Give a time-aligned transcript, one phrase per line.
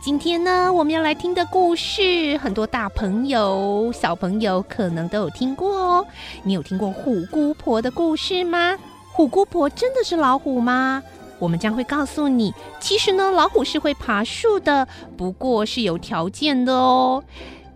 [0.00, 6.06] 今天呢，我们要来听的故事，很多大朋友、小朋友可能都有听过哦。
[6.42, 8.78] 你有听过虎姑婆的故事吗？
[9.12, 11.02] 虎姑婆真的是老虎吗？
[11.38, 17.22] 我们将会告诉你，其实呢，老虎是会爬树的，不过是有条件的哦。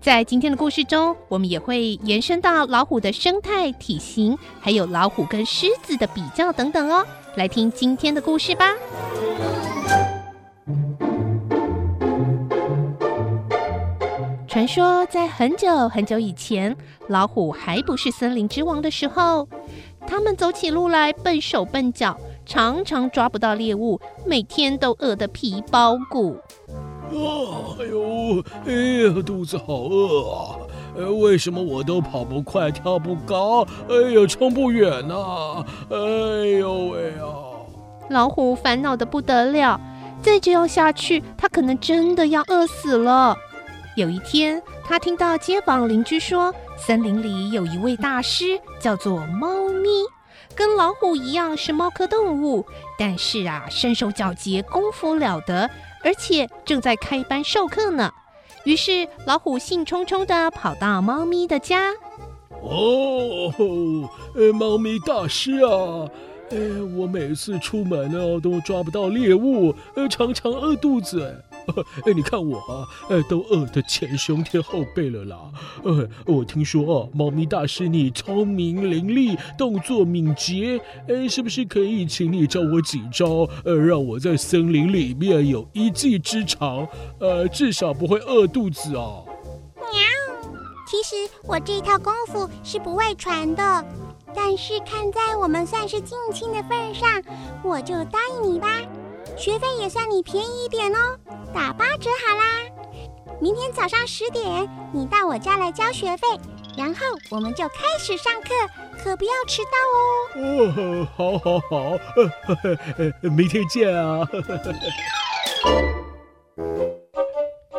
[0.00, 7.05] 在今天的故事中，我们也会延伸到老虎的生态、体型，还有老虎跟狮子的比较等等哦。
[7.36, 8.70] 来听今天的故事吧。
[14.54, 16.76] 传说在很久很久以前，
[17.08, 19.48] 老虎还不是森林之王的时候，
[20.06, 26.36] 他们走起路来笨手笨脚，常常抓不到猎物，每天都饿得皮包骨。
[27.08, 28.72] 啊，哎呦，哎
[29.08, 30.56] 呀，肚子好饿啊！
[30.94, 35.16] 呃，为什么我都跑不快，跳不高，哎呀，冲不远呢？
[35.20, 35.66] 啊？
[35.91, 35.96] 哎
[36.61, 37.58] 呦喂啊！
[38.08, 39.80] 老虎烦恼的不得了，
[40.22, 43.36] 再这样下去，它可能真的要饿死了。
[43.97, 49.89] 有一天，他听到街坊邻居说，森林里有一位大师，叫做猫咪，
[50.55, 52.67] 跟老虎一样是猫科动物，
[52.98, 55.70] 但是啊，身手矫捷，功夫了得，
[56.03, 58.11] 而且正在开班授课呢。
[58.64, 61.92] 于是，老虎兴冲冲地跑到猫咪的家。
[62.62, 63.53] 哦，
[64.34, 66.08] 呃，猫咪大师啊，
[66.51, 71.45] 呃，我每次出门呢，都抓不到猎物，呃，常常饿肚子。
[72.05, 75.39] 哎，你看我啊，哎，都饿得前胸贴后背了啦。
[75.83, 86.86] 呃，我听说啊，猫咪大师你聪明伶俐，动作敏捷，哎，是不是可以请你教我几招，呃，让我在森林里面有一技之长，
[87.19, 89.23] 呃，至少不会饿肚子啊？
[89.77, 90.01] 喵，
[90.86, 93.85] 其实我这套功夫是不会传的，
[94.35, 97.23] 但是看在我们算是近亲的份上，
[97.63, 98.69] 我就答应你吧。
[99.36, 101.18] 学费也算你便宜一点哦，
[101.52, 102.45] 打八折好啦。
[103.40, 106.27] 明天早上十点，你到我家来交学费，
[106.78, 107.00] 然后
[107.30, 108.48] 我们就开始上课，
[109.02, 110.00] 可不要迟到哦。
[110.36, 111.98] 哦，好，好，好，
[113.23, 114.27] 明天见啊。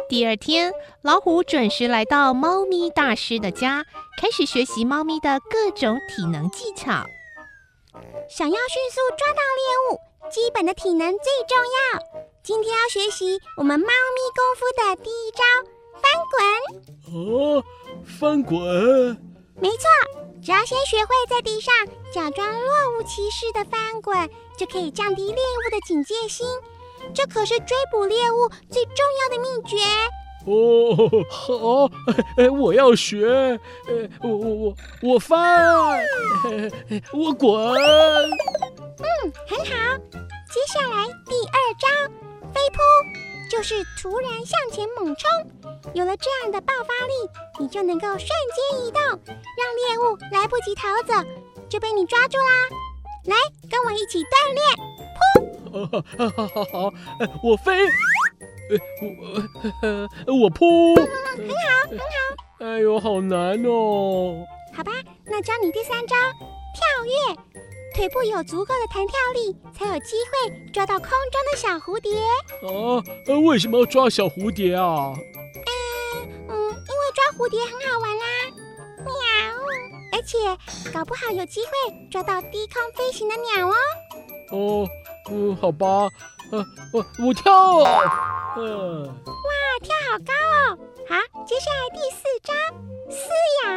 [0.07, 0.71] 第二天，
[1.01, 3.85] 老虎准时来到猫咪大师的家，
[4.21, 7.05] 开始学习猫咪的各种体能技巧。
[8.29, 9.99] 想要迅速抓到猎物，
[10.30, 12.00] 基本的体能最重要。
[12.44, 13.91] 今天要学习我们猫咪
[14.36, 15.44] 功夫的第一招
[16.02, 16.38] 翻滚。
[17.13, 17.63] 哦，
[18.06, 19.18] 翻滚？
[19.62, 19.88] 没错，
[20.44, 21.74] 只要先学会在地上
[22.13, 26.46] 假装若无其事的翻滚，就可以降低猎物的警戒心。
[27.13, 29.78] 这可是追捕猎物最重要的秘诀。
[30.47, 31.90] 哦，好，
[32.38, 34.75] 哎，我要学，哎，我我我
[35.13, 35.66] 我翻，
[37.13, 37.75] 我滚。
[39.05, 39.97] 嗯，很好。
[40.49, 41.88] 接下来第二招
[42.53, 42.81] 飞扑，
[43.51, 45.29] 就是突然向前猛冲。
[45.93, 47.13] 有了这样的爆发力，
[47.59, 51.13] 你就能够瞬间移动，让猎物来不及逃走，
[51.69, 52.69] 就被你抓住啦。
[53.25, 53.35] 来，
[53.69, 54.65] 跟我一起锻炼，
[55.15, 55.21] 扑！
[56.17, 56.94] 好好好好，
[57.44, 57.85] 我飞。
[60.25, 61.13] 我我扑，很好
[61.89, 62.05] 很好。
[62.65, 64.44] 哎呦，好难哦。
[64.73, 64.91] 好吧，
[65.25, 66.15] 那教你第三招
[66.73, 67.38] 跳跃，
[67.95, 72.13] 腿部有足够的弹跳力，才有机会抓到空中的小蝴蝶。
[72.61, 75.13] 啊，为什么要抓小蝴蝶啊？
[75.16, 78.25] 嗯嗯，因为抓蝴蝶很好玩啦。
[79.00, 79.13] 喵，
[80.11, 83.75] 而且搞不好有机会抓到低空飞行的鸟哦。
[84.51, 84.88] 哦，
[85.31, 86.09] 嗯，好吧。
[86.51, 87.77] 呃，我我跳，
[88.57, 89.51] 嗯，哇，
[89.81, 90.77] 跳好高哦！
[91.09, 92.53] 好，接下来第四招，
[93.09, 93.30] 撕
[93.63, 93.71] 咬，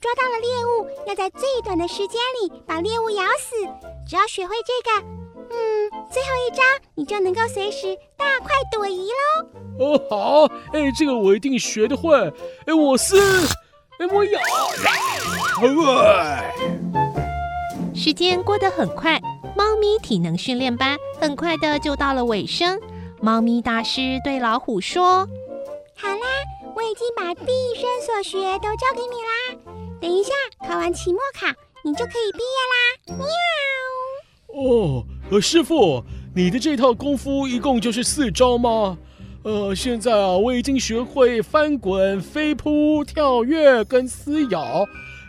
[0.00, 3.56] 抓到了猎物，要在最短的时间里把猎物咬死。
[4.08, 5.06] 只要学会这个，
[5.50, 6.62] 嗯，最后一招
[6.94, 9.46] 你就能够随时大快朵颐喽。
[9.80, 12.16] 哦，好，哎，这个我一定学得会。
[12.66, 13.16] 哎，我是，
[13.98, 14.40] 哎，我咬，
[15.64, 16.54] 哎，
[17.94, 19.20] 时间过得很快。
[19.56, 22.80] 猫咪体能训练班很快的就到了尾声。
[23.20, 25.26] 猫咪大师对老虎说
[25.98, 26.26] ：“好啦，
[26.76, 29.74] 我已经把毕生所学都教给你啦。
[30.00, 30.30] 等一下
[30.66, 31.46] 考完期末考，
[31.84, 33.26] 你就可以毕业啦。”喵。
[34.54, 36.02] 哦，呃，师傅，
[36.34, 38.96] 你的这套功夫一共就是四招吗？
[39.44, 44.84] 呃，现在啊，我已经学会翻滚、飞扑、跳跃跟撕咬，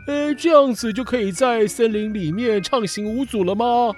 [0.08, 3.94] 呃，这样子就可以在森林里面畅行无阻了吗？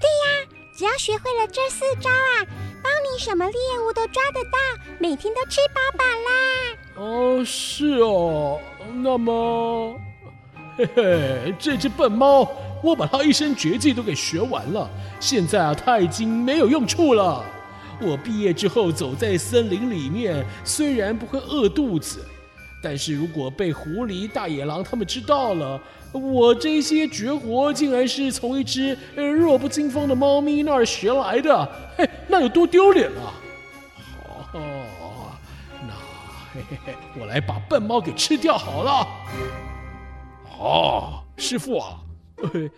[0.00, 2.46] 对呀，只要学会了这四招啊，
[2.82, 4.58] 帮你什么猎物都抓得到，
[5.00, 6.76] 每天都吃饱饱啦。
[6.94, 8.60] 哦，是哦，
[9.02, 10.00] 那么，
[10.78, 12.48] 嘿嘿，这只笨猫，
[12.80, 14.88] 我把它一身绝技都给学完了，
[15.18, 17.44] 现在啊，它已经没有用处了。
[18.00, 22.24] 我毕业之后走在森林里面，虽然不会饿肚子，
[22.80, 25.80] 但是如果被狐狸、大野狼他们知道了，
[26.12, 33.34] 我这些绝活竟然是从一只弱不禁风的猫咪那儿学来的，嘿，那有多丢脸啊！
[34.52, 35.36] 好。
[36.54, 39.06] 嘿嘿嘿，我来把笨猫给吃掉好了。
[40.58, 42.00] 哦，师傅啊，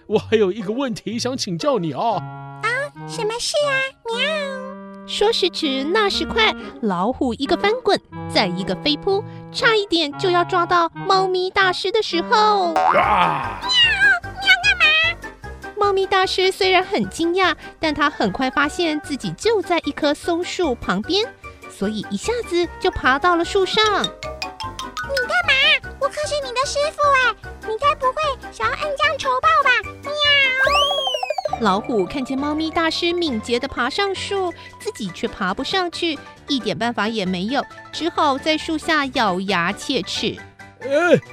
[0.07, 2.03] 我还有一个问题想请教你啊。
[2.03, 2.69] 啊，
[3.09, 3.73] 什么事啊？
[4.17, 5.07] 喵！
[5.07, 7.99] 说时迟，那时快，老虎一个翻滚，
[8.33, 12.75] 再一个飞扑，差一点就要抓到猫咪大师的时候。
[12.75, 13.61] 啊！
[13.63, 13.71] 喵！
[14.23, 15.75] 喵干嘛？
[15.77, 21.27] 猫咪大师虽然很惊讶，但他很快发现自己就在一棵松树旁边。
[21.71, 23.83] 所以一下子就爬到了树上。
[26.01, 27.35] 我可是你的师傅哎！
[27.69, 29.71] 你该不会想要恩将仇报吧？
[30.03, 31.61] 喵！
[31.61, 36.19] 老虎看见猫咪大师敏捷地爬上树，自己却爬不上去，
[36.49, 37.63] 一点办法也没有，
[37.93, 40.37] 只好在树下咬牙切齿。
[40.81, 40.89] 哎，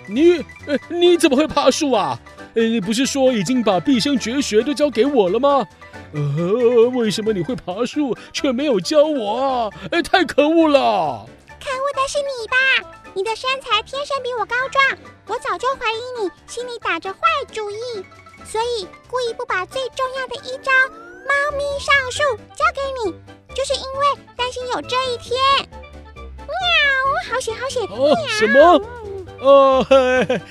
[0.07, 2.19] 你，哎，你怎么会爬树啊？
[2.55, 5.65] 哎，你不是说已经把毕生绝学都交给我了吗？
[6.13, 9.69] 呃，为什么你会爬树却没有教我啊？
[9.91, 11.25] 哎，太可恶了！
[11.47, 12.57] 可恶的是你吧？
[13.17, 14.85] 你的身材天生比我高壮，
[15.25, 17.19] 我早就怀疑你心里打着坏
[17.51, 18.05] 主意，
[18.45, 20.71] 所以故意不把最重要的一招
[21.25, 22.21] “猫咪上树”
[22.53, 23.11] 交给你，
[23.55, 24.05] 就是因为
[24.35, 25.35] 担心有这一天。
[26.37, 27.81] 喵，好险好险！
[27.85, 28.79] 哦，什么？
[29.39, 30.41] 哦，嘿嘿，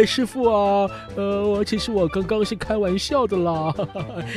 [0.00, 3.74] 哎，师傅啊，呃，我其实我刚刚是开玩笑的啦，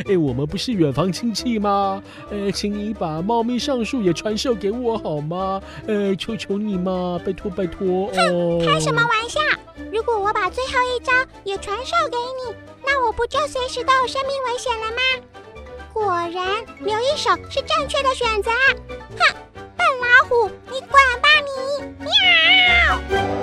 [0.07, 2.01] 哎，我们不是远房亲戚吗？
[2.31, 5.61] 呃，请你把猫咪上树也传授给我好吗？
[5.87, 8.07] 呃，求求你嘛，拜托拜托！
[8.07, 9.39] 哼，开什么玩笑？
[9.91, 11.11] 如果我把最后一招
[11.43, 12.55] 也传授给你，
[12.85, 15.01] 那我不就随时都有生命危险了吗？
[15.93, 18.49] 果然，留一手是正确的选择。
[19.17, 19.35] 哼，
[19.77, 20.89] 笨老虎，你滚
[21.21, 21.85] 吧你！
[21.99, 23.42] 喵。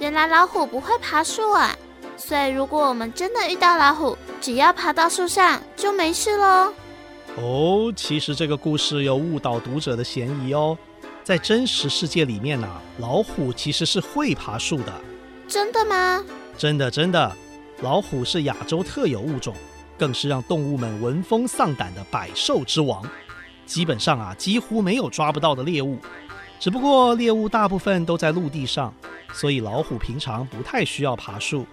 [0.00, 1.76] 原来老虎不会爬树啊，
[2.16, 6.72] 所以如果我们真的遇到老虎，只要爬到树上就没事喽。
[7.36, 10.76] 哦，其实这个故事有误导读者的嫌疑哦。
[11.22, 14.92] 在真实世界里面呢、啊，老虎其实是会爬树的。
[15.46, 16.24] 真的吗？
[16.56, 17.36] 真的真的，
[17.82, 19.54] 老虎是亚洲特有物种，
[19.98, 23.04] 更是让动物们闻风丧胆的百兽之王。
[23.66, 25.98] 基本上啊，几乎没有抓不到的猎物。
[26.60, 28.92] 只不过猎物大部分都在陆地上，
[29.32, 31.66] 所以老虎平常不太需要爬树。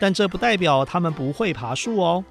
[0.00, 2.24] 但这不代表它们不会爬树哦。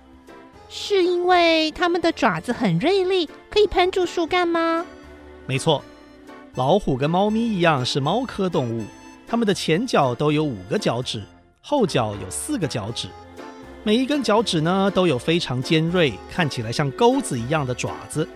[0.68, 4.84] 是因为它们的爪子很锐利，可以攀住树干吗？
[5.46, 5.84] 没错，
[6.56, 8.84] 老虎跟猫咪一样是猫科动物，
[9.28, 11.24] 它们的前脚都有五个脚趾，
[11.62, 13.10] 后脚有四个脚趾，
[13.84, 18.28] 每一根脚趾呢都有非常尖锐、看起来像钩子一样的爪子。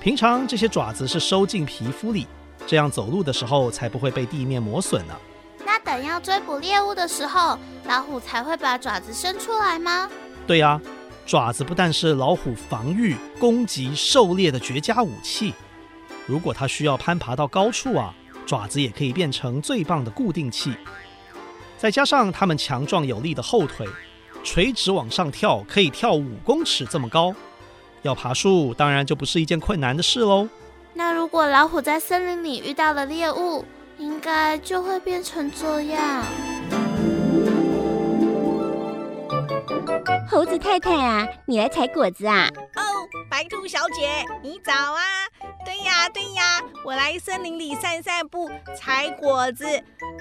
[0.00, 2.26] 平常这些爪子是收进皮肤里。
[2.66, 5.14] 这样走路的时候才不会被地面磨损呢。
[5.64, 10.08] 那等要追捕猎物的时候，老虎才会把爪子伸出来吗？
[10.46, 10.80] 对呀，
[11.24, 15.54] 爪子不但是老虎防御、攻击、狩猎的绝佳武器，
[16.26, 18.14] 如果它需要攀爬到高处啊，
[18.44, 20.74] 爪子也可以变成最棒的固定器。
[21.78, 23.86] 再加上它们强壮有力的后腿，
[24.44, 27.34] 垂直往上跳，可以跳五公尺这么高，
[28.02, 30.48] 要爬树当然就不是一件困难的事喽。
[31.22, 33.64] 那如果老虎在森林里遇到了猎物，
[33.96, 36.24] 应该就会变成这样。
[40.28, 42.48] 猴子太太啊，你来采果子啊？
[42.74, 42.82] 哦，
[43.30, 45.00] 白兔小姐，你早啊！
[45.64, 49.64] 对呀对呀，我来森林里散散步，采果子，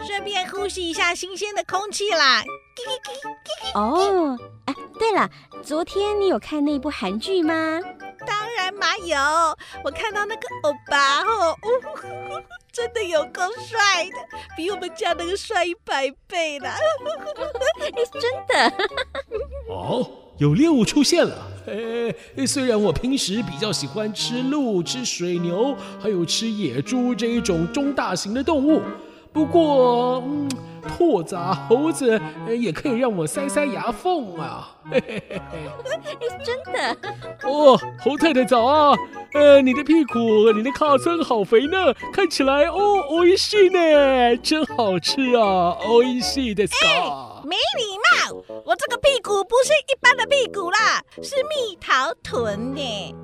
[0.06, 2.44] 顺便呼吸一下新鲜的空气啦。
[3.74, 5.28] 哦，哎，对了，
[5.64, 7.80] 昨天你有看那部韩剧吗？
[8.26, 9.18] 当然嘛有，
[9.84, 16.70] 我看到那个欧巴哦，哦， 真的有够帅的，比我们家那个帅一百倍呢。
[18.14, 18.74] 真的。
[19.70, 21.48] 哦，有猎物出现了。
[21.68, 28.82] 哎，虽然我平时比较喜欢吃鹿、吃水牛，还有吃野猪这一种中大型的动物，
[29.33, 30.49] 不过，嗯，
[30.89, 32.19] 兔子啊、猴子
[32.49, 34.75] 也可以让我塞塞牙缝啊。
[34.91, 35.41] 嘿嘿嘿
[36.21, 36.97] 嘿，真的？
[37.43, 38.97] 哦，猴太太早啊！
[39.35, 47.43] 呃，你的屁股、你的卡森好肥呢，看起来哦，おいしい呢，真好吃啊，おいしいですか？
[47.45, 48.43] 没礼貌！
[48.65, 53.15] 我这个屁股不是一般的屁股啦，是蜜桃臀呢。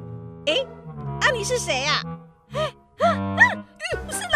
[0.46, 0.66] 哎，
[1.20, 2.02] 啊，你是谁呀？
[2.54, 3.40] 哎，啊啊，
[4.11, 4.36] 是老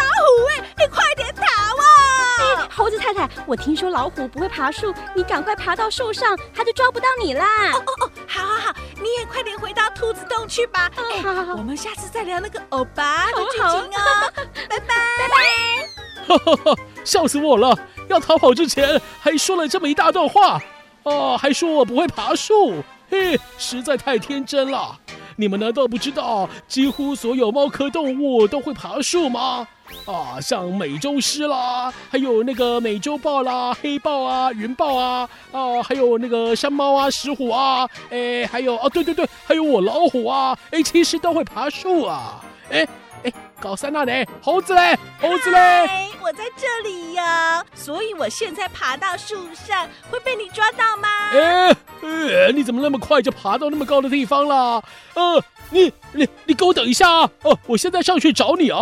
[0.50, 0.64] 哎！
[0.78, 2.68] 你快点逃啊！
[2.70, 7.72] 猴子太太，我听说老虎不会爬树，你赶快爬到树上，它就抓不到你啦。
[7.72, 10.90] 哦哦哦，好好好，你也快点回到兔子洞去吧。
[10.96, 14.32] 嗯，好好好，我们下次再聊那个欧巴的剧情哦。
[14.68, 16.26] 拜拜拜拜。
[16.26, 17.76] 哈哈哈，笑死我了！
[18.08, 20.60] 要逃跑之前还说了这么一大段话，
[21.02, 24.96] 哦，还说我不会爬树，嘿，实在太天真了。
[25.36, 29.66] 你们难道不知道，几乎所有猫科动物都会爬树吗？
[30.06, 42.86] 啊，像美洲狮啦，还有那个美洲豹啦、黑豹啊、云豹啊，啊，还有那个山猫啊、石虎啊，哎，还有啊，对对对，还有我老虎啊，哎，其实都会爬树啊，哎。
[43.24, 51.08] 哎，高三那里，猴子嘞，猴子嘞，我在这里呀，所以我现在爬到树上会被你抓到吗？
[51.32, 51.70] 哎，
[52.02, 54.82] 哎，你怎么那么快就爬到那么高的地方了？
[55.14, 57.30] 呃，你你你给我等一下啊！
[57.42, 58.78] 哦，我现在上去找你啊。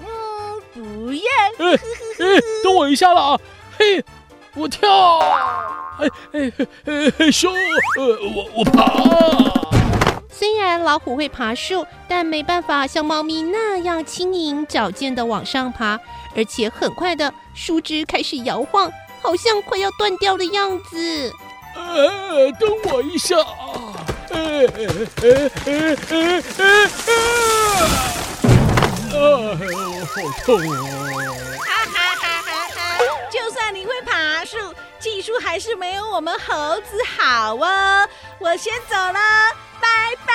[0.00, 1.20] 嗯，不要。
[1.58, 3.40] 哎哎，等我一下了啊！
[3.78, 4.04] 嘿，
[4.54, 5.18] 我跳，
[5.98, 6.52] 哎哎
[6.84, 7.48] 哎哎，咻，
[7.98, 9.57] 呃，我我爬。
[10.68, 15.98] 虽然老虎会爬树，但没办法像猫咪那样轻盈矫健地往上爬，
[16.36, 21.32] 而且很快的树枝开始摇晃，好像快要断掉的样子。
[21.74, 23.96] 呃，等我一下啊！
[24.28, 24.84] 呃呃
[25.22, 26.36] 呃呃
[29.14, 30.76] 呃，哎呦，好痛哦！
[31.64, 32.76] 哈哈哈哈哈！
[33.32, 34.58] 就算你会爬树，
[34.98, 38.08] 技术还是没有我们猴子好哦。
[38.38, 39.18] 我先走了。
[39.80, 39.86] 拜
[40.26, 40.32] 拜！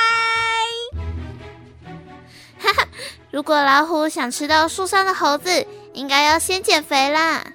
[2.60, 2.88] 哈哈，
[3.30, 7.46] 如果老虎想吃到树上的猴子，应该要先减肥啦。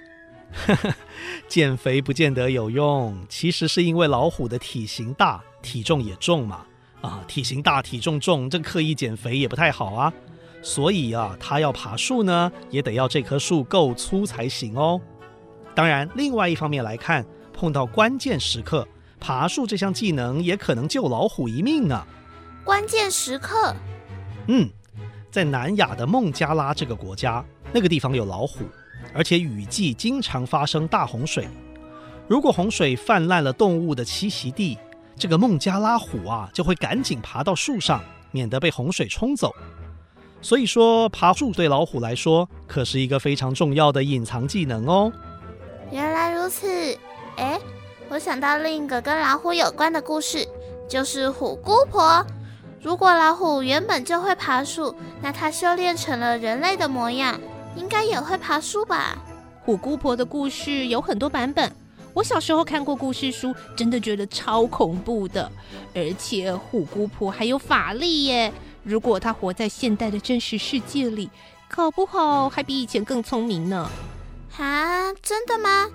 [0.52, 0.94] 哈哈，
[1.48, 6.66] 减肥不见得有用，其实是因为老虎的体型大，体重也重嘛。
[7.00, 10.12] 啊，体型大，体重重，这刻意减肥也不太好啊。
[10.60, 15.00] 所以啊，它要爬树呢，也得要这棵树够粗才行哦。
[15.78, 18.84] 当然，另外一方面来看，碰到关键时刻。
[19.20, 22.04] 爬树这项技能也可能救老虎一命啊。
[22.64, 23.72] 关键时刻，
[24.48, 24.68] 嗯，
[25.30, 28.64] 在南亚的孟加拉这个国家，那个地方有老虎，
[29.14, 31.46] 而且雨季经常发生大洪水。
[32.26, 34.76] 如果洪水泛滥了动物的栖息地，
[35.14, 39.54] 这个孟加拉虎啊就会赶紧爬到树上，免得被洪水冲走。
[40.42, 45.12] 所以说，爬树对老虎来说可是一个非常重要的隐藏技能哦。
[45.90, 46.98] 原来如此，
[47.36, 47.58] 哎。
[48.10, 50.48] 我想到另一个跟老虎有关的故事，
[50.88, 52.24] 就是虎姑婆。
[52.80, 57.38] 如果老虎原本就会爬树，那它修炼成了人类的模样，
[57.76, 59.18] 应该也会爬树吧？
[59.60, 61.70] 虎姑婆的故事有很多版本，
[62.14, 65.52] 我小时候看过故事书，真的觉得超恐怖的。
[65.94, 68.50] 而且虎姑婆还有法力耶，
[68.82, 71.28] 如果她活在现代的真实世界里，
[71.68, 73.86] 搞不好还比以前更聪明呢。
[74.56, 75.88] 啊，真的吗？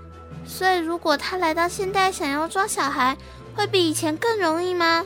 [0.45, 3.17] 所以，如果他来到现代想要抓小孩，
[3.55, 5.05] 会比以前更容易吗？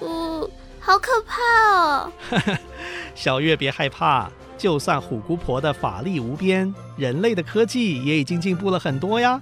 [0.00, 0.48] 呜，
[0.80, 2.12] 好可怕哦！
[3.14, 9.40] 小月别害怕，就算虎姑婆的法力无边，人类的科技也已经进步了很多呀。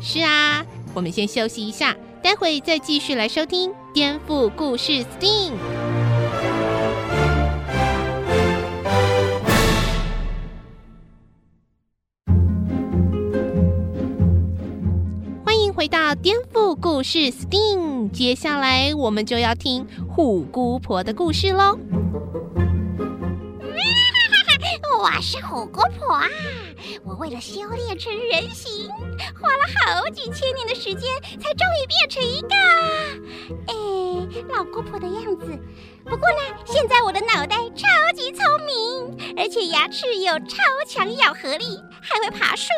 [0.00, 0.64] 是啊，
[0.94, 6.01] 我们先休息一下，待会再继续来收听颠覆故事 STEAM。
[15.82, 21.76] 回到颠覆故事 STEAM，接下来我们就要听虎姑婆的故事喽。
[25.00, 26.24] 我是虎姑婆啊！
[27.02, 28.88] 我为了修炼成人形，
[29.42, 32.54] 花了好几千年的时间，才终于变成一个……
[33.66, 33.74] 哎，
[34.54, 35.58] 老姑婆的样子。
[36.04, 40.56] 不过呢，现在我的脑袋超级聪明，而且牙齿有超
[40.86, 42.68] 强咬合力，还会爬树。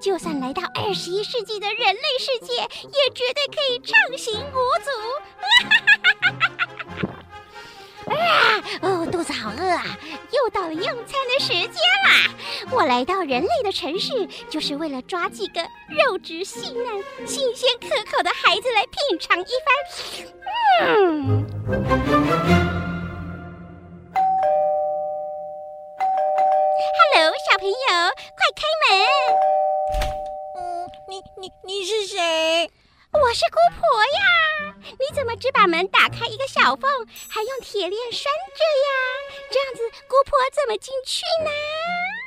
[0.00, 4.90] 就算来到二十一世纪的人类世界，也绝对可以畅行无阻。
[5.40, 6.39] 哈哈哈哈哈！
[8.82, 9.84] 哦，肚子好饿啊！
[10.32, 12.30] 又到了用餐的时间啦！
[12.70, 19.74] 我来到人类的城市，就是为了抓几个肉质细嫩、新鲜可口的孩子来品尝一番。
[20.82, 21.46] 嗯。
[26.98, 27.74] Hello，小朋友，
[28.36, 28.88] 快开门！
[30.56, 30.60] 嗯，
[31.08, 32.70] 你你你是谁？
[33.22, 34.74] 我是姑婆呀。
[34.98, 36.90] 你怎么只把门打开一个小缝，
[37.28, 38.88] 还用铁链拴着呀？
[39.50, 41.50] 这样子，姑婆怎么进去呢？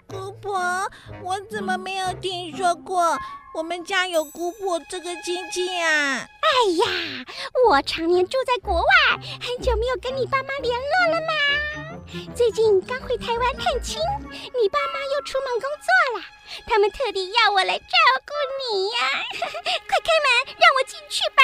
[0.07, 0.89] 姑婆，
[1.23, 3.17] 我怎么没有听说过
[3.55, 6.27] 我们家有姑婆这个亲戚啊？
[6.41, 7.25] 哎呀，
[7.67, 8.85] 我常年住在国外，
[9.41, 11.92] 很久没有跟你爸妈联络了嘛。
[12.35, 13.99] 最近刚回台湾探亲，
[14.61, 16.25] 你爸妈又出门工作了。
[16.67, 17.85] 他们特地要我来照
[18.25, 18.97] 顾你呀！
[19.87, 21.41] 快开门，让我进去吧。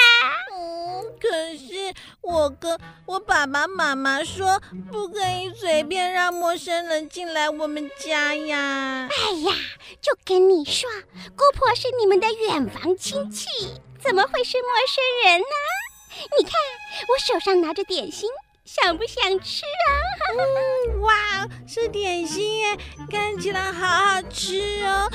[0.53, 4.61] 嗯，可是我跟我爸爸妈妈说，
[4.91, 9.09] 不可以随便让陌生人进来我们家呀。
[9.09, 9.53] 哎呀，
[10.01, 10.89] 就跟你说，
[11.35, 13.47] 姑婆是你们的远房亲戚，
[14.03, 15.47] 怎么会是陌生人呢？
[16.37, 16.53] 你看，
[17.07, 18.29] 我手上拿着点心。
[18.71, 19.89] 想不想吃啊？
[20.37, 22.77] 嗯，哇，是点心耶，
[23.09, 25.09] 看起来好好吃哦。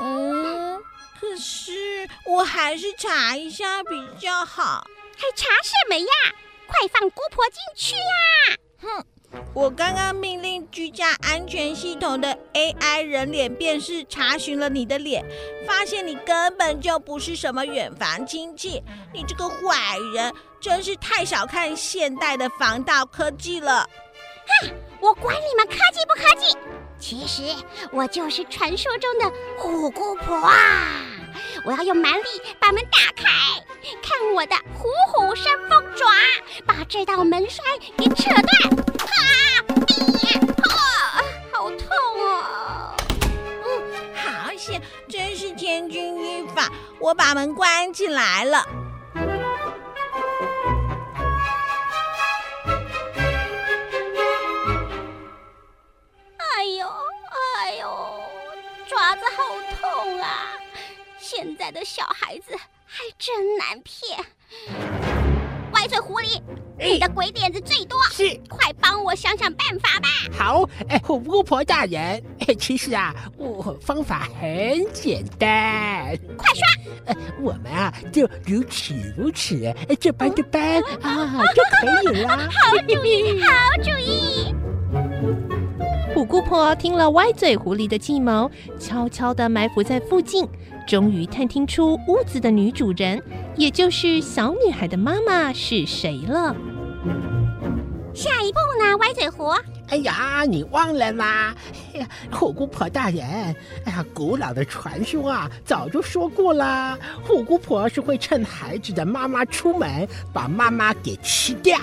[0.00, 0.82] 嗯，
[1.20, 4.84] 可是我还是查一下比较好。
[5.16, 6.06] 还查什么呀？
[6.66, 8.56] 快放姑婆进去呀！
[8.82, 9.04] 哼。
[9.52, 15.22] 我刚刚命令居家安全系统的 AI 人脸辨识查询了你的脸，
[15.66, 18.82] 发现你根本就不是什么远房亲戚。
[19.12, 23.88] 你这个坏人，真是太小看现代的防盗科技了！
[24.62, 26.56] 哼，我管你们科技不科技，
[26.98, 27.42] 其实
[27.92, 31.02] 我就是传说中的虎姑婆啊！
[31.64, 32.24] 我要用蛮力
[32.58, 33.24] 把门打开，
[34.02, 36.06] 看我的虎虎生风爪，
[36.66, 37.64] 把这道门栓
[37.96, 38.44] 给扯断。
[38.98, 39.20] 啊！
[40.70, 41.22] 啊！
[41.52, 41.86] 好痛
[42.20, 42.96] 哦！
[43.64, 43.82] 嗯，
[44.16, 48.66] 好险，真是千钧一发我把门关起来了。
[61.30, 62.56] 现在的小孩子
[62.86, 64.18] 还真难骗。
[65.72, 66.40] 歪嘴狐狸，
[66.78, 70.08] 你的鬼点子最多，是，快帮我想想办法吧。
[70.32, 76.62] 好，哎，巫婆大人，哎，其实啊，我方法很简单，快说。
[77.04, 82.38] 呃，我们啊，就如此如此，哎，这般这般啊，就可以了。
[82.50, 84.54] 好主意，好主意。
[86.14, 90.46] 虎姑婆听了歪嘴狐狸的计谋，悄悄地埋伏在附近。
[90.86, 93.22] 终于探听出屋子的女主人，
[93.56, 96.54] 也就是小女孩的妈妈是谁了。
[98.14, 99.50] 下一步呢，歪嘴狐？
[99.90, 101.54] 哎呀，你忘了吗？
[101.94, 103.22] 哎呀，虎姑婆大人，
[103.84, 111.78] 哎呀，古老的传说啊，早就说过了，虎姑婆是会趁孩子的妈妈出门，把妈妈给吃掉。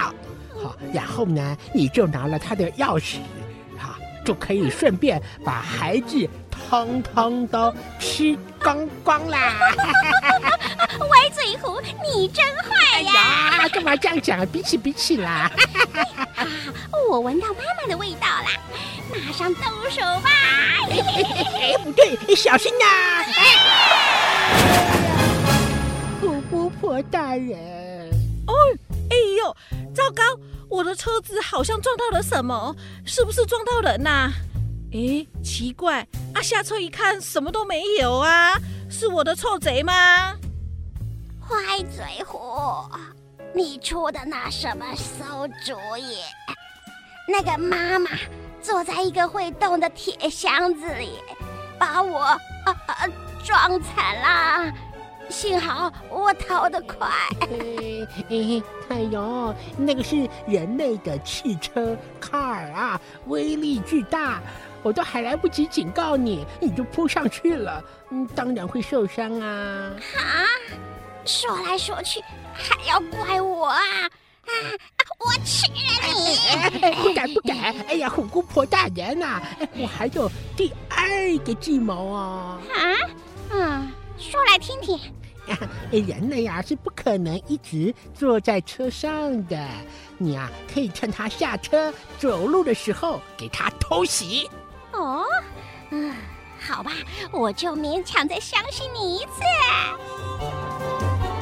[0.61, 3.17] 好，然后呢，你就拿了她的钥匙，
[4.25, 6.27] 就可以顺便把孩子。
[6.69, 9.53] 通通都吃光光啦！
[11.11, 13.11] 歪嘴狐，你真坏呀！
[13.51, 14.43] 哎呀，干嘛这样讲？
[14.47, 15.51] 比起比起啦！
[16.35, 16.47] 啊，
[17.09, 18.47] 我闻到妈妈的味道啦，
[19.11, 20.29] 马上动手吧！
[20.89, 22.85] 哎， 不对，小心呐！
[26.21, 28.09] 虎姑婆大人，
[28.47, 28.53] 哦，
[29.11, 29.55] 哎呦，
[29.93, 30.23] 糟糕，
[30.69, 32.75] 我的车子好像撞到了什么，
[33.06, 34.34] 是不是撞到人呐、啊？
[34.93, 36.41] 哎，奇怪啊！
[36.41, 38.58] 下车一看，什么都没有啊！
[38.89, 40.34] 是我的臭贼吗？
[41.41, 42.39] 坏嘴虎，
[43.54, 46.19] 你出的那什么馊主意？
[47.28, 48.10] 那个妈妈
[48.62, 51.19] 坐在一个会动的铁箱子里，
[51.78, 53.08] 把我啊啊
[53.43, 54.73] 撞惨了。
[55.29, 57.07] 幸好我逃得快。
[58.89, 64.41] 哎，呦，那个是人类的汽车 car 啊，威力巨大。
[64.83, 69.91] 我都还来不及警告你，你就扑上去了，嗯，当然会受伤啊！
[70.15, 70.45] 啊，
[71.25, 72.21] 说来说去
[72.53, 73.81] 还要怪我啊！
[74.45, 74.51] 啊，
[75.17, 75.73] 我吃了
[76.13, 76.93] 你！
[77.01, 77.73] 不敢不敢！
[77.88, 79.41] 哎呀，虎姑婆大人呐、啊，
[79.75, 81.03] 我还有第二
[81.43, 82.59] 个计谋哦！
[82.71, 82.77] 啊，
[83.49, 84.99] 嗯，说来听听。
[85.91, 89.63] 人类呀、啊、是不可能一直坐在车上的，
[90.17, 94.49] 你呀、啊、可以趁他下车走路的时候给他偷袭。
[94.91, 95.23] 哦，
[95.91, 96.15] 嗯，
[96.60, 96.91] 好吧，
[97.32, 99.28] 我就勉强再相信你一次。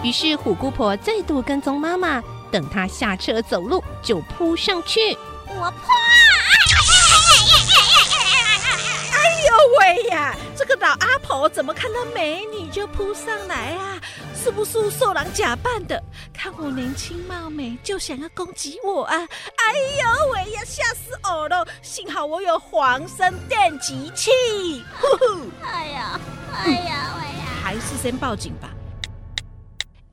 [0.03, 5.17] 于是虎姑婆再度跟踪妈妈，等她下车走路就扑上去。
[5.47, 5.87] 我扑！
[9.13, 10.35] 哎呦喂呀！
[10.57, 14.01] 这个老阿婆怎么看到美女就扑上来啊？
[14.33, 16.01] 是不是受狼假扮的？
[16.33, 19.15] 看我年轻貌美，就想要攻击我啊！
[19.15, 21.65] 哎呦喂呀，吓死我了！
[21.83, 24.31] 幸好我有黄身电击器。
[24.99, 25.51] 呼呼！
[25.63, 26.19] 哎呀，
[26.51, 27.45] 哎呀，喂呀！
[27.63, 28.71] 还是先报警吧。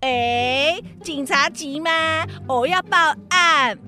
[0.01, 1.91] 哎，警察局吗？
[2.47, 2.99] 我要报
[3.31, 3.79] 案。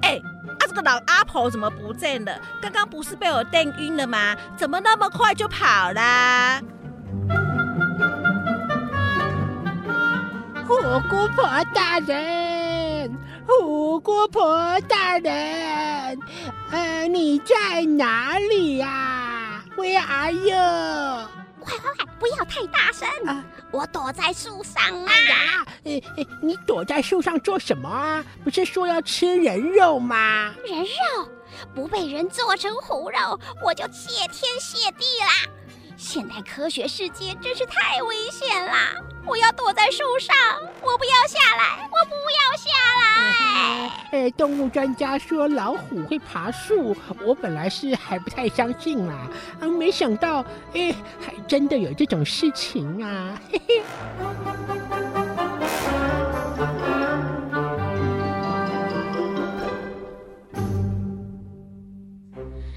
[0.00, 0.16] 哎，
[0.58, 2.40] 啊，这个老阿婆怎么不见了？
[2.62, 4.34] 刚刚不是被我电晕了吗？
[4.56, 6.62] 怎么那么快就跑啦？
[10.72, 13.14] 虎姑婆大人，
[13.46, 16.18] 虎姑婆大人，
[16.70, 21.28] 呃，你在哪里呀，啊？Where are you？
[21.60, 23.44] 快快快，不要太大声啊！
[23.70, 25.12] 我躲在树上啊！
[25.84, 26.00] 哎呀，
[26.40, 28.24] 你躲在树上做什么啊？
[28.42, 30.54] 不是说要吃人肉吗？
[30.64, 31.28] 人肉
[31.74, 35.52] 不被人做成虎肉，我就谢天谢地啦！
[36.02, 38.92] 现代科学世界真是太危险啦！
[39.24, 40.34] 我要躲在树上，
[40.80, 42.68] 我不要下来，我不要下
[43.00, 43.88] 来。
[44.10, 49.28] 呃，动物专家说老虎会爬树，我本来是还不太相信啦，
[49.60, 53.40] 啊，没想到，哎，还真的有这种事情啊！
[53.52, 53.82] 嘿嘿。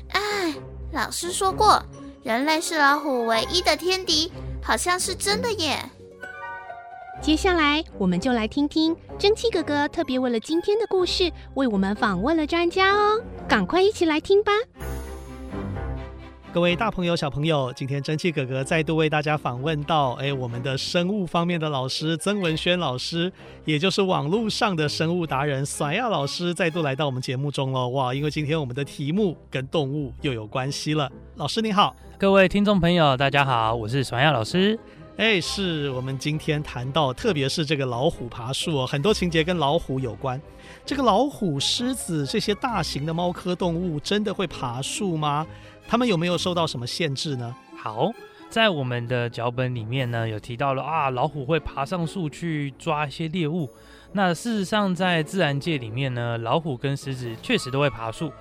[0.09, 0.53] 哎，
[0.93, 1.83] 老师说过。
[2.25, 5.77] 人类是老虎唯一的天敌，好像是真的耶。
[7.21, 13.21] 接下来，我们就来听听蒸汽哥哥特别为了今天的故事，为我们访问了专家哦。
[13.47, 14.51] 赶快一起来听吧！
[16.55, 23.29] 各位大朋友、小朋友，今天蒸汽哥哥再度为大家访问到，哎，我们的生物方面的老师曾文轩老师，
[23.65, 27.85] 也就是网络上的生物达人甩亚老师，再度来到我们节目中了。
[27.89, 31.11] 哇，因为今天我们的题目跟动物又有关系了。
[31.35, 31.93] 老师你好。
[32.17, 34.79] 各位听众朋友，大家好，我是甩亚老师。
[35.17, 40.41] 哎，是我们今天谈到，特别是这个老虎爬树哦，很多情节跟老虎有关。
[40.85, 45.45] 这个老虎、狮子这些大型的猫科动物，真的会爬树吗？
[45.87, 47.55] 它们有没有受到什么限制呢？
[47.77, 48.11] 好，
[48.49, 53.69] 在我们的脚本里面呢，有提到了啊，老虎会爬上树去抓一些猎物。
[54.13, 58.31] 那事实上，在自然界里面呢，老虎跟狮子确实都会爬树。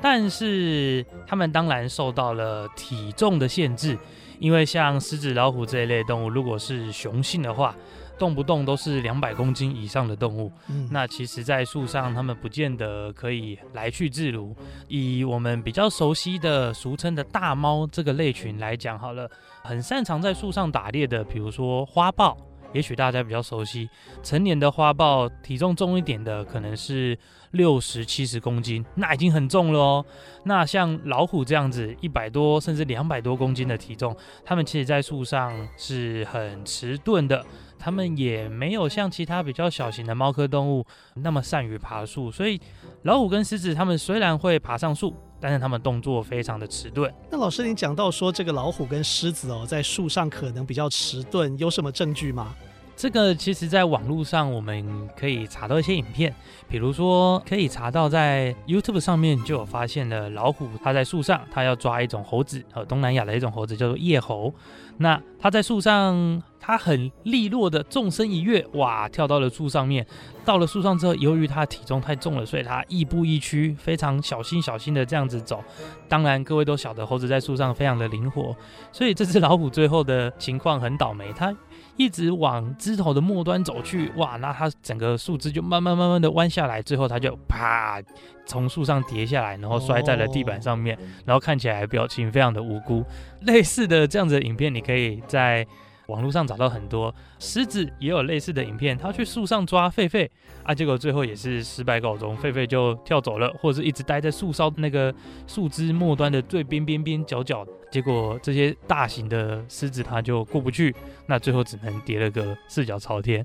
[0.00, 3.98] 但是它们当然受到了体重的限制，
[4.38, 7.74] 因为像狮子、老虎这一类动物，如果是雄性的话，
[8.18, 10.50] 动不动都是两百公斤以上的动物。
[10.68, 14.54] 嗯，那其实，在树上，它们不见得可以来去自如。
[14.88, 19.30] 以我们比较熟悉的、俗称的大猫这个类群来讲，好了，
[19.62, 22.36] 很擅长在树上打猎的，比如说花豹。
[22.74, 23.88] 也许大家比较熟悉，
[24.22, 27.18] 成年的花豹体重重一点的可能是
[27.52, 30.04] 六十七十公斤，那已经很重了哦。
[30.44, 37.44] 那像老虎这样子一百多甚至两百多公斤的体重，它们其实在树上是很迟钝的，
[37.78, 40.84] 它们也没有像其他比较小型的猫科动物
[41.14, 42.60] 那么善于爬树，所以
[43.02, 45.14] 老虎跟狮子它们虽然会爬上树。
[45.40, 47.14] 但是他们动作非常的迟钝。
[47.30, 52.56] 那老师，你讲到说这个老虎跟狮子哦，在树上可能比较迟钝，有什么证据吗？
[52.98, 56.34] 这个其实，在网络上我们可以查到一些影片，
[56.68, 64.52] 比如说可以查到在 YouTube 上面就有发现了老虎，它在树上，它要抓一种猴子，呃，东南亚的一种猴子叫做叶猴。
[64.96, 70.04] 那它在树上，它很利落的纵身一跃，哇，跳到了树上面。
[70.44, 75.62] 到了树上之后，由于它体重太重了，所以它亦步亦趋，非常小心小心的这样子走。
[76.08, 78.56] 当然，各位都晓得猴子在树上非常的灵活，
[78.90, 81.54] 所以这只老虎最后的情况很倒霉，它
[81.98, 88.00] 一直往枝头的末端走去，哇，那它整个树枝就慢慢慢慢的弯下来，最后它就啪
[88.46, 93.04] 从树上跌下来，然后摔在了地板上面，然后看起来表情非常的无辜。
[93.42, 95.66] 类似的这样子的影片，你可以在
[96.08, 97.14] 网络上找到很多。
[97.38, 100.28] 狮子也有类似的影片，它去树上抓狒狒
[100.62, 105.14] 啊，结果最后也是失败告终，狒狒就跳走了，或者是一直待在树梢那个
[105.46, 107.66] 树枝末端的最边边边角角。
[107.90, 110.94] 结果这些大型的狮子它就过不去，
[111.26, 113.44] 那最后只能跌了个四脚朝天。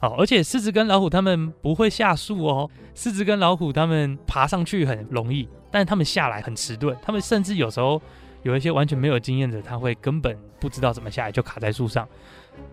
[0.00, 8.00] 好，而且狮子跟老虎它们不会下树哦，狮子跟老虎它们爬上去很容易，但是它们下来很迟钝，它们甚至有时候
[8.42, 12.08] 有一些完全没有经验的，他会根本不知道怎么下来就卡在树上，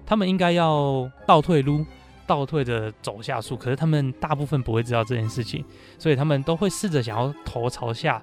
[0.05, 1.85] 他们应该要倒退撸，
[2.27, 5.63] 倒退着走下树，可是他们大部分不会知道这件事情，
[5.97, 8.21] 所以他们都会试着想要头朝下。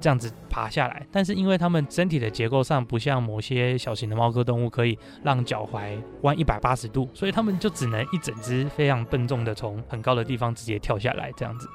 [0.00, 11.68] 这样子爬下来，但是因为它们身体的结构上不像某些小型的猫科动物可以让脚踝弯一百八十度，所以它们就只能一整只非常笨重的从很高的地方直接跳下来这样子。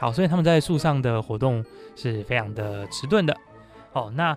[0.00, 1.62] 好，所以他们在树上的活动
[1.94, 3.36] 是非常的迟钝的。
[3.92, 4.36] 好，那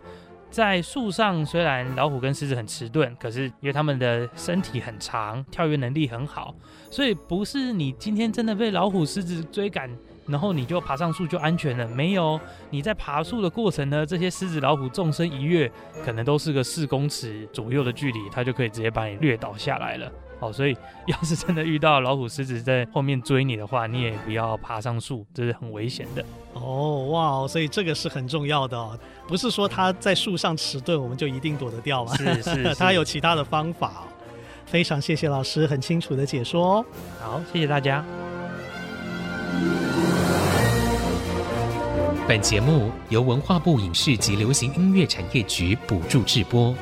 [0.49, 6.53] 在树上，虽然老虎跟狮子很迟钝，可是因为它们的身体很长，跳跃能力很好，
[6.89, 9.89] 所以不是你今天真的被老虎、狮子追赶。
[10.27, 11.87] 然后你就爬上树就安全了？
[11.87, 15.71] 没有，你在爬树的过程呢，这些狮子、老虎纵身一跃，
[16.05, 20.11] 可能都是个四公尺左右的距离，它就可以直接把你掠倒下来了。
[20.39, 20.75] 好，所以
[21.07, 26.23] 要是真的遇到老虎、狮子在后面追你的话，你也不要爬上树，这是很危险的。
[26.53, 28.97] 哦，哇，所以这个是很重要的哦，
[29.27, 32.15] 不是说它在树上迟钝，我们就一定躲得掉吗？
[32.15, 34.03] 是是， 是，它有其他的方法。
[34.65, 36.85] 非常谢谢老师很清楚的解说哦。
[37.19, 38.05] 好，谢谢大家。
[42.27, 46.75] 本节目由文化部影视及流行音乐产业局补助制播。